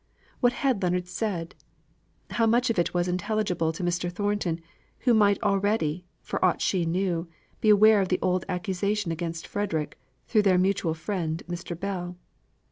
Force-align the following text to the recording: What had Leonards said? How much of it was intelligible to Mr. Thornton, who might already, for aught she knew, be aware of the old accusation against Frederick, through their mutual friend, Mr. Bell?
What 0.39 0.53
had 0.65 0.81
Leonards 0.81 1.11
said? 1.11 1.53
How 2.31 2.47
much 2.47 2.71
of 2.71 2.79
it 2.79 2.91
was 2.91 3.07
intelligible 3.07 3.71
to 3.71 3.83
Mr. 3.83 4.11
Thornton, 4.11 4.59
who 5.01 5.13
might 5.13 5.39
already, 5.43 6.05
for 6.23 6.43
aught 6.43 6.59
she 6.59 6.87
knew, 6.87 7.29
be 7.59 7.69
aware 7.69 8.01
of 8.01 8.07
the 8.09 8.17
old 8.19 8.43
accusation 8.49 9.11
against 9.11 9.45
Frederick, 9.45 9.99
through 10.27 10.41
their 10.41 10.57
mutual 10.57 10.95
friend, 10.95 11.43
Mr. 11.47 11.79
Bell? 11.79 12.17